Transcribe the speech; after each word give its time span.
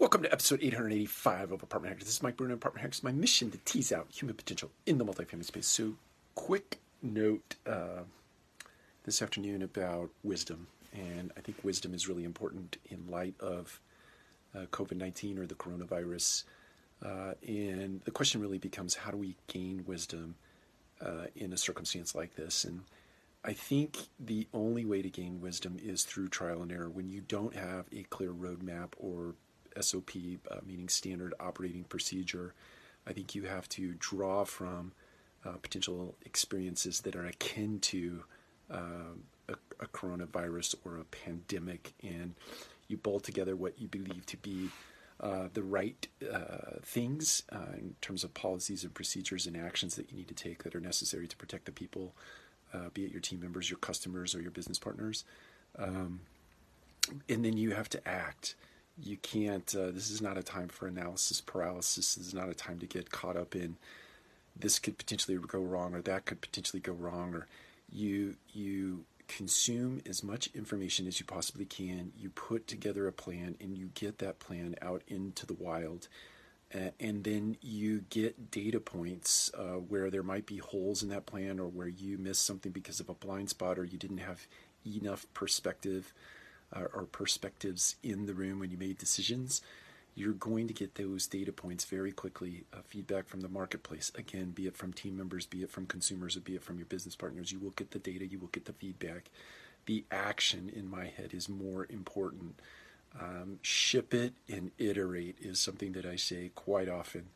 Welcome 0.00 0.22
to 0.22 0.32
episode 0.32 0.60
885 0.62 1.52
of 1.52 1.62
Apartment 1.62 1.92
Hackers. 1.92 2.06
This 2.06 2.14
is 2.14 2.22
Mike 2.22 2.38
Brewer, 2.38 2.54
Apartment 2.54 2.80
Hackers. 2.80 3.02
My 3.02 3.12
mission 3.12 3.50
to 3.50 3.58
tease 3.66 3.92
out 3.92 4.06
human 4.10 4.34
potential 4.34 4.70
in 4.86 4.96
the 4.96 5.04
multifamily 5.04 5.44
space. 5.44 5.66
So, 5.66 5.92
quick 6.34 6.78
note 7.02 7.56
uh, 7.66 8.04
this 9.04 9.20
afternoon 9.20 9.60
about 9.60 10.08
wisdom. 10.24 10.68
And 10.94 11.32
I 11.36 11.40
think 11.40 11.58
wisdom 11.62 11.92
is 11.92 12.08
really 12.08 12.24
important 12.24 12.78
in 12.86 13.10
light 13.10 13.34
of 13.40 13.78
uh, 14.54 14.60
COVID 14.72 14.96
19 14.96 15.38
or 15.38 15.46
the 15.46 15.54
coronavirus. 15.54 16.44
Uh, 17.04 17.34
and 17.46 18.00
the 18.06 18.10
question 18.10 18.40
really 18.40 18.56
becomes 18.56 18.94
how 18.94 19.10
do 19.10 19.18
we 19.18 19.36
gain 19.48 19.84
wisdom 19.86 20.34
uh, 21.02 21.26
in 21.36 21.52
a 21.52 21.58
circumstance 21.58 22.14
like 22.14 22.36
this? 22.36 22.64
And 22.64 22.84
I 23.44 23.52
think 23.52 23.98
the 24.18 24.48
only 24.54 24.86
way 24.86 25.02
to 25.02 25.10
gain 25.10 25.42
wisdom 25.42 25.76
is 25.78 26.04
through 26.04 26.28
trial 26.28 26.62
and 26.62 26.72
error. 26.72 26.88
When 26.88 27.10
you 27.10 27.20
don't 27.20 27.54
have 27.54 27.84
a 27.92 28.04
clear 28.04 28.32
roadmap 28.32 28.92
or 28.96 29.34
SOP, 29.80 30.10
uh, 30.50 30.56
meaning 30.66 30.88
standard 30.88 31.34
operating 31.40 31.84
procedure, 31.84 32.54
I 33.06 33.12
think 33.12 33.34
you 33.34 33.44
have 33.44 33.68
to 33.70 33.94
draw 33.98 34.44
from 34.44 34.92
uh, 35.44 35.52
potential 35.62 36.14
experiences 36.24 37.00
that 37.00 37.16
are 37.16 37.26
akin 37.26 37.80
to 37.80 38.24
uh, 38.70 39.14
a, 39.48 39.54
a, 39.80 39.86
coronavirus 39.86 40.74
or 40.84 40.98
a 40.98 41.04
pandemic, 41.04 41.94
and 42.02 42.34
you 42.88 42.96
bolt 42.96 43.24
together 43.24 43.56
what 43.56 43.80
you 43.80 43.88
believe 43.88 44.26
to 44.26 44.36
be 44.36 44.68
uh, 45.20 45.48
the 45.52 45.62
right 45.62 46.06
uh, 46.32 46.78
things 46.82 47.42
uh, 47.52 47.74
in 47.76 47.94
terms 48.00 48.22
of 48.22 48.32
policies 48.34 48.84
and 48.84 48.94
procedures 48.94 49.46
and 49.46 49.56
actions 49.56 49.96
that 49.96 50.10
you 50.10 50.16
need 50.16 50.28
to 50.28 50.34
take 50.34 50.62
that 50.62 50.74
are 50.74 50.80
necessary 50.80 51.26
to 51.26 51.36
protect 51.36 51.64
the 51.66 51.72
people, 51.72 52.14
be 52.94 53.04
it 53.04 53.10
your 53.10 53.20
team 53.20 53.40
members, 53.40 53.68
your 53.68 53.78
customers, 53.78 54.34
or 54.34 54.40
your 54.40 54.50
business 54.50 54.78
partners. 54.78 55.24
Um, 55.78 56.20
and 57.28 57.44
then 57.44 57.56
you 57.56 57.72
have 57.72 57.88
to 57.90 58.08
act 58.08 58.54
you 59.02 59.16
can't 59.16 59.74
uh, 59.74 59.90
this 59.90 60.10
is 60.10 60.20
not 60.20 60.38
a 60.38 60.42
time 60.42 60.68
for 60.68 60.86
analysis 60.86 61.40
paralysis. 61.40 62.14
This 62.14 62.26
is 62.28 62.34
not 62.34 62.48
a 62.48 62.54
time 62.54 62.78
to 62.78 62.86
get 62.86 63.10
caught 63.10 63.36
up 63.36 63.54
in 63.54 63.76
this 64.58 64.78
could 64.78 64.98
potentially 64.98 65.36
go 65.38 65.60
wrong 65.60 65.94
or 65.94 66.02
that 66.02 66.26
could 66.26 66.40
potentially 66.40 66.80
go 66.80 66.92
wrong 66.92 67.34
or 67.34 67.46
you 67.90 68.36
you 68.52 69.04
consume 69.28 70.02
as 70.08 70.24
much 70.24 70.48
information 70.54 71.06
as 71.06 71.20
you 71.20 71.26
possibly 71.26 71.64
can. 71.64 72.12
You 72.18 72.30
put 72.30 72.66
together 72.66 73.06
a 73.06 73.12
plan 73.12 73.56
and 73.60 73.76
you 73.76 73.90
get 73.94 74.18
that 74.18 74.40
plan 74.40 74.74
out 74.82 75.02
into 75.06 75.46
the 75.46 75.54
wild 75.54 76.08
uh, 76.74 76.90
and 76.98 77.24
then 77.24 77.56
you 77.60 78.04
get 78.10 78.50
data 78.50 78.80
points 78.80 79.50
uh, 79.56 79.78
where 79.88 80.10
there 80.10 80.22
might 80.22 80.46
be 80.46 80.58
holes 80.58 81.02
in 81.02 81.08
that 81.10 81.26
plan 81.26 81.58
or 81.58 81.68
where 81.68 81.88
you 81.88 82.18
missed 82.18 82.44
something 82.44 82.72
because 82.72 83.00
of 83.00 83.08
a 83.08 83.14
blind 83.14 83.50
spot 83.50 83.78
or 83.78 83.84
you 83.84 83.98
didn't 83.98 84.18
have 84.18 84.46
enough 84.86 85.26
perspective 85.34 86.12
uh, 86.74 86.84
or 86.94 87.04
perspectives 87.04 87.96
in 88.02 88.26
the 88.26 88.34
room 88.34 88.58
when 88.58 88.70
you 88.70 88.76
made 88.76 88.98
decisions, 88.98 89.60
you're 90.14 90.32
going 90.32 90.66
to 90.68 90.74
get 90.74 90.96
those 90.96 91.26
data 91.26 91.52
points 91.52 91.84
very 91.84 92.12
quickly. 92.12 92.64
Uh, 92.72 92.78
feedback 92.84 93.28
from 93.28 93.40
the 93.40 93.48
marketplace, 93.48 94.10
again, 94.16 94.50
be 94.50 94.66
it 94.66 94.76
from 94.76 94.92
team 94.92 95.16
members, 95.16 95.46
be 95.46 95.62
it 95.62 95.70
from 95.70 95.86
consumers, 95.86 96.36
or 96.36 96.40
be 96.40 96.54
it 96.54 96.62
from 96.62 96.78
your 96.78 96.86
business 96.86 97.16
partners. 97.16 97.52
You 97.52 97.58
will 97.58 97.70
get 97.70 97.92
the 97.92 97.98
data, 97.98 98.26
you 98.26 98.38
will 98.38 98.48
get 98.48 98.64
the 98.64 98.72
feedback. 98.72 99.30
The 99.86 100.04
action 100.10 100.70
in 100.74 100.90
my 100.90 101.06
head 101.06 101.32
is 101.32 101.48
more 101.48 101.86
important. 101.88 102.60
Um, 103.18 103.58
ship 103.62 104.14
it 104.14 104.34
and 104.48 104.70
iterate 104.78 105.36
is 105.40 105.58
something 105.58 105.92
that 105.92 106.06
I 106.06 106.16
say 106.16 106.50
quite 106.54 106.88
often 106.88 107.26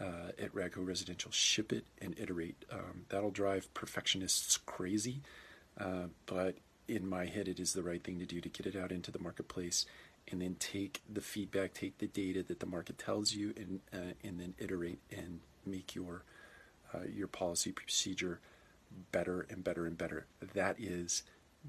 uh, 0.00 0.30
at 0.38 0.54
Radco 0.54 0.86
Residential. 0.86 1.30
Ship 1.30 1.72
it 1.72 1.84
and 2.00 2.14
iterate. 2.18 2.64
Um, 2.70 3.06
that'll 3.08 3.30
drive 3.30 3.72
perfectionists 3.74 4.56
crazy, 4.58 5.22
uh, 5.80 6.08
but 6.26 6.56
in 6.88 7.08
my 7.08 7.26
head, 7.26 7.48
it 7.48 7.58
is 7.58 7.72
the 7.72 7.82
right 7.82 8.02
thing 8.02 8.18
to 8.18 8.26
do 8.26 8.40
to 8.40 8.48
get 8.48 8.66
it 8.66 8.76
out 8.76 8.92
into 8.92 9.10
the 9.10 9.18
marketplace 9.18 9.86
and 10.30 10.42
then 10.42 10.56
take 10.58 11.02
the 11.12 11.20
feedback, 11.20 11.74
take 11.74 11.98
the 11.98 12.06
data 12.06 12.42
that 12.42 12.60
the 12.60 12.66
market 12.66 12.98
tells 12.98 13.32
you, 13.34 13.54
and 13.56 13.80
uh, 13.92 14.14
and 14.24 14.40
then 14.40 14.54
iterate 14.58 14.98
and 15.10 15.40
make 15.64 15.94
your 15.94 16.22
uh, 16.94 17.04
your 17.12 17.28
policy 17.28 17.72
procedure 17.72 18.40
better 19.12 19.46
and 19.50 19.64
better 19.64 19.86
and 19.86 19.98
better. 19.98 20.26
That 20.54 20.76
is 20.78 21.22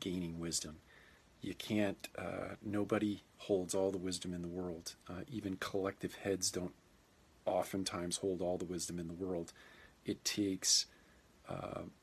gaining 0.00 0.38
wisdom. 0.38 0.76
You 1.40 1.54
can't. 1.54 2.08
Uh, 2.16 2.56
nobody 2.64 3.22
holds 3.38 3.74
all 3.74 3.90
the 3.90 3.98
wisdom 3.98 4.32
in 4.32 4.42
the 4.42 4.48
world. 4.48 4.94
Uh, 5.08 5.22
even 5.30 5.56
collective 5.56 6.14
heads 6.16 6.50
don't 6.50 6.74
oftentimes 7.44 8.18
hold 8.18 8.40
all 8.40 8.56
the 8.56 8.64
wisdom 8.64 8.98
in 8.98 9.08
the 9.08 9.14
world. 9.14 9.52
It 10.06 10.24
takes 10.24 10.86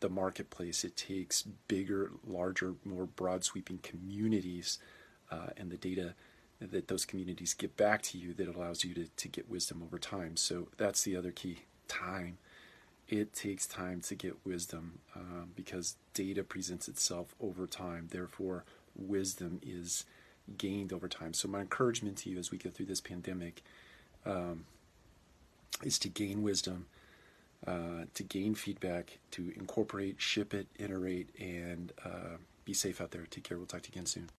the 0.00 0.08
marketplace. 0.08 0.84
It 0.84 0.96
takes 0.96 1.42
bigger, 1.42 2.10
larger, 2.26 2.74
more 2.84 3.06
broad 3.06 3.44
sweeping 3.44 3.78
communities 3.78 4.78
uh, 5.30 5.48
and 5.56 5.70
the 5.70 5.76
data 5.76 6.14
that 6.60 6.88
those 6.88 7.04
communities 7.04 7.54
give 7.54 7.76
back 7.76 8.02
to 8.02 8.18
you 8.18 8.34
that 8.34 8.48
allows 8.48 8.84
you 8.84 8.92
to, 8.94 9.06
to 9.16 9.28
get 9.28 9.48
wisdom 9.48 9.82
over 9.82 9.98
time. 9.98 10.36
So 10.36 10.68
that's 10.76 11.02
the 11.02 11.16
other 11.16 11.30
key 11.30 11.60
time. 11.86 12.38
It 13.08 13.32
takes 13.32 13.66
time 13.66 14.00
to 14.02 14.14
get 14.14 14.44
wisdom 14.44 14.98
um, 15.14 15.52
because 15.54 15.96
data 16.14 16.42
presents 16.42 16.88
itself 16.88 17.34
over 17.40 17.66
time. 17.66 18.08
Therefore, 18.10 18.64
wisdom 18.94 19.60
is 19.62 20.04
gained 20.58 20.92
over 20.92 21.08
time. 21.08 21.32
So, 21.32 21.48
my 21.48 21.60
encouragement 21.60 22.18
to 22.18 22.30
you 22.30 22.38
as 22.38 22.50
we 22.50 22.58
go 22.58 22.68
through 22.68 22.86
this 22.86 23.00
pandemic 23.00 23.62
um, 24.26 24.64
is 25.82 25.98
to 26.00 26.08
gain 26.08 26.42
wisdom 26.42 26.86
uh, 27.66 28.04
to 28.14 28.22
gain 28.22 28.54
feedback, 28.54 29.18
to 29.32 29.52
incorporate, 29.56 30.20
ship 30.20 30.54
it, 30.54 30.66
iterate, 30.78 31.28
and 31.38 31.92
uh, 32.04 32.36
be 32.64 32.72
safe 32.72 33.00
out 33.00 33.10
there. 33.10 33.26
Take 33.30 33.44
care. 33.44 33.56
We'll 33.56 33.66
talk 33.66 33.82
to 33.82 33.88
you 33.88 33.94
again 33.94 34.06
soon. 34.06 34.28